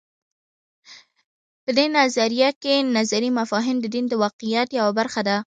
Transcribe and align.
په 1.63 1.71
دې 1.77 1.85
نظریه 1.97 2.49
کې 2.61 2.75
نظري 2.97 3.29
مفاهیم 3.39 3.77
د 3.81 3.85
دین 3.93 4.05
د 4.09 4.13
واقعیت 4.23 4.69
یوه 4.79 4.91
برخه 4.99 5.21
ده. 5.27 5.37